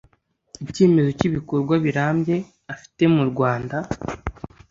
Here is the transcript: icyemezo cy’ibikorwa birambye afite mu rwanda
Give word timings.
icyemezo 0.69 1.09
cy’ibikorwa 1.17 1.73
birambye 1.85 2.35
afite 2.73 3.03
mu 3.15 3.23
rwanda 3.29 3.77